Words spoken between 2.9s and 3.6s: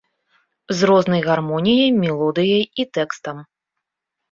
тэкстам.